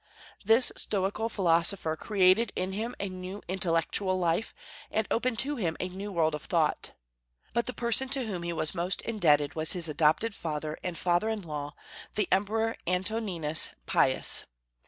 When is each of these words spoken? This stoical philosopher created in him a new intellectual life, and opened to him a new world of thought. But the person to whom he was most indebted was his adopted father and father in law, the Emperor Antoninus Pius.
This 0.43 0.71
stoical 0.75 1.29
philosopher 1.29 1.95
created 1.95 2.51
in 2.55 2.71
him 2.71 2.95
a 2.99 3.07
new 3.07 3.43
intellectual 3.47 4.17
life, 4.17 4.55
and 4.89 5.05
opened 5.11 5.37
to 5.45 5.57
him 5.57 5.77
a 5.79 5.89
new 5.89 6.11
world 6.11 6.33
of 6.33 6.41
thought. 6.45 6.93
But 7.53 7.67
the 7.67 7.73
person 7.73 8.09
to 8.09 8.25
whom 8.25 8.41
he 8.41 8.51
was 8.51 8.73
most 8.73 9.03
indebted 9.03 9.53
was 9.53 9.73
his 9.73 9.87
adopted 9.87 10.33
father 10.33 10.75
and 10.83 10.97
father 10.97 11.29
in 11.29 11.43
law, 11.43 11.75
the 12.15 12.27
Emperor 12.31 12.75
Antoninus 12.87 13.69
Pius. 13.85 14.45